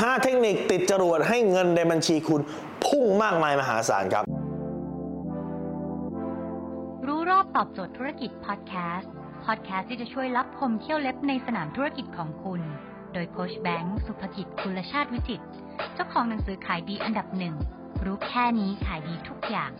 [0.00, 2.40] 5 เทคนิคติดจรวดให้เงินในบัญชีคุณ
[2.84, 4.24] พุ่งมากมายมหาศาลครับ
[7.06, 9.12] รู้รอบตอบโจทย์ธุรกิจพอดแคสต์
[9.44, 12.60] พอดแคสต์ที่จะช่วยรับพมเที่ยวเล็บในสนามธุรกิจของคุณ
[13.12, 15.40] โดยโคชแบงค์สุภกิจคุณชาติวิจิต
[15.94, 17.54] เจ้าของหนังสือขายดีอันดับหนึ่ง
[18.04, 19.70] รู้แค่นี้ขายดีทุกอย่าง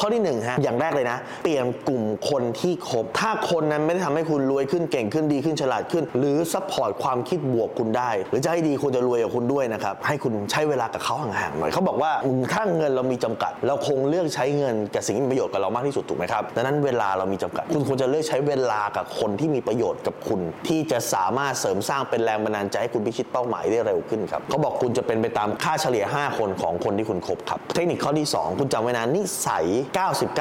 [0.00, 12.12] ข้อที่หนึ่งฮะอย่างแรกเลยนะ เปลี่ยนกลุ่มคนที่คบ ถ้าคนนั้นไม่ได้ทำให้คุณรวยขึ้นเก่งขึ้นดีขึ้นฉลาดขึ้น หรือ support ความคิดบวกคุณได้ หรือจะให้ดีคุณจะรวยกับคุณด้วยนะครับ ให้คุณใช้เวลากับเขาห่างๆหน่อยเขาบอกว่า
[12.54, 29.66] ถ้าเงินเรามีจำกัด เราคงเลือกใช้เงินกับสิ่งที่มีประโยชน์กับเรามากที่สุดถูกไหมครับดังนั้นเวลาเรามีจำกัด คุณควรจะเลือกใช้เวลากับคนที่มีประโยชน์กับคุณ ที่จะสามารถเสริมสร้างเป็นแรงบันดาลใจให้คุณพิชิตเป้าหมายได้เร็วขึ้นครับเขาบอกคุณจะเป็นไปตามค่าเฉลี่ย 5 คนของคนที่คุณคบครับเทคนิคข้อที่ 2 คุณจำไว้นะนิสัย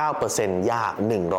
[0.07, 0.93] 99%ยาก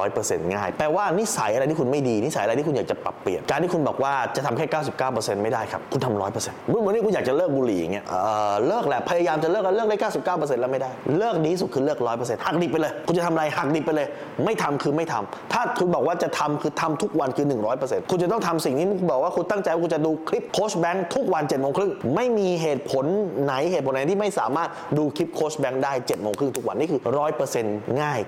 [0.05, 4.67] 100%ง่าย แปลว่านิสัยอะไรที่คุณไม่ดี นิสัยอะไรที่คุณอยากจะปรับเปลี่ยน การที่คุณบอกว่าจะทำแค่
[5.05, 8.21] 99%ไม่ได้ครับ คุณทำ100%เมื่อวันนี้คุณอยากจะเลิกบุหรี่อย่างเงี้ย เอ่
[8.53, 9.99] อเลิกแหละ พยายามจะเลิกแล้วเลิกได้
[10.37, 14.07] 99%แล้วไม่ได้ เลิกดีสุดคือเลิก100%หักดิบไปเลย คุณจะทำอะไรหักดิบไปเลย
[14.45, 17.47] ไม่ทำคือไม่ทำถ้าคุณบอกว่าจะทำคือทำทุกวันคือ
[17.79, 23.05] 100%คุณจะต้องทำสิ่งที่บอกว่าคุณตั้งใจว่าคุณจะดูคลิปโค้ชแบงค์ทุกวัน7จ็ดโมงครึ่งไม่มีเหตุผล
[23.45, 27.01] ไหนเหตุผลไหนที่ไม่สามารถดูคลิปโค้ชแบงค์ได้7จ็ดโมงครึ่งทุกวันนี่คือ
[27.45, 28.19] 100%ง่าย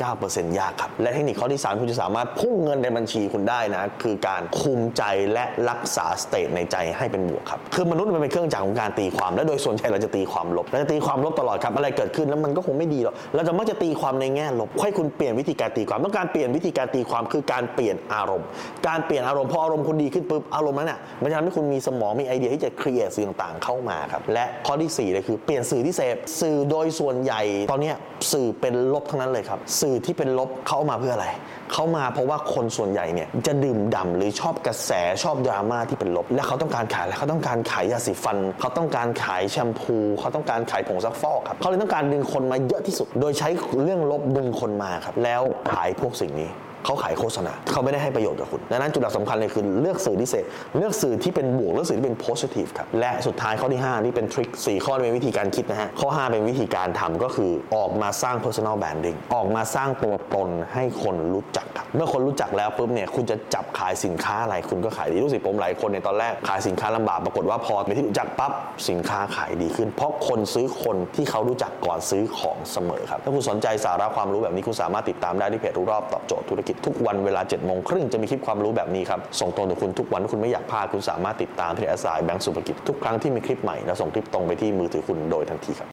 [0.00, 18.46] 99%ยากครับ และเทคนิคข้อที่ 3 คุณจะสามารถพุ่งเงินในบัญชีคุณได้นะ คือการคุมใจและรักษา state ในใจให้เป็นบวกครับ คือมนุษย์มันเป็นเครื่องจักรของการตีความ และโดยส่วนใหญ่เราจะตีความลบเราจะตีความลบตลอดครับ อะไรเกิดขึ้นแล้วมันก็คงไม่ดีหรอก เราจะมักจะตีความในแง่ลบ ให้คุณเปลี่ยนวิธีการตีความ ต้องการเปลี่ยนวิธีการตีความคือการเปลี่ยนอารมณ์
[18.88, 27.92] การเปลี่ยนอารมณ์พออารมณ์คุณดีขึ้นปุ๊บ อารมณ์นั้นน่ะ มันจะทำให้คุณมีสมองมีไอเดียที่จะ create สิ่งต่างๆ เข้ามาครับ และข้อที่สี่เลยคือเปลี่ยนสื่อที่เสพสื่อโดยส่วนใหญ่ตอนนี้
[28.32, 31.28] สื่อเป็นลบทั้งนั้นเลยครับ สื่อที่เป็นลบเข้ามาเพื่ออะไร
[31.72, 43.48] เขามาเพราะว่าคนส่วนใหญ่เนี่ยจะดื่มด่ำหรือชอบกระแสชอบดราม่าที่เป็นลบ และเขาต้องการขายอะเขาต้องการขายยาสีฟัน เขาต้องการขายแชมพู เขาต้องการขายผงซักฟอกครับเขาเลยต้องการดึงคนมาเยอะที่สุด โดยใช้
[43.82, 46.50] เรื่องลบดึงคนมาครับแล้วขายพวกสิ่งนี้
[46.84, 50.44] เขาขายโฆษณาเขาไม่ได้ให้ประโยชน์กับคุณดังนั้นจุดหลักสำคัญเลยคือเลือกสื่อที่เสพ
[50.78, 68.52] เลือกสื่อที่เป็นบวกเลือกสื่อที่เป็น positive ครับและสุดท้ายข้อที่ 5 นี่เป็นทริค4ข้อเป็นวิธีการคิดนะฮะข้อ 5 เป็นวิธีการทำก็คือออกมาสร้าง personal branding ออกมาสร้างตัวตนให้คนรู้จักครับเมื่อคนรู้จักแล้วปุ๊บเนี่ยคุณจะจับขายสินค้าอะไรคุณก็ขายดีรู้สึกผมหลายคนในตอนแรกขายสินค้าลำบากปรากฏว่าพอเป็นที่รู้จักปั๊บ
[68.88, 85.88] สินค้าขายดีขึ้น เพราะคนซื้อคนที่เขารู้จักก่อนซื้อของเสมอครับถ้าคุณสนใจสาระความรู้แบบนี้คุณสามารถติดตามได้ที่เพจรู้รอบตอบโจทย์ธุรกิจทุกวันเวลา7โมงครึ่งจะมีคลิปความรู้แบบนี้ครับส่งตรงถึงคุณทุกวันถ้าคุณไม่อยากพลาดคุณสามารถติดตามที่แอสไซแบงก์สุภกิจทุกครั้งที่มีคลิปใหม่แล้วส่งคลิปตรงไปที่มือถือคุณโดยทันทีครับ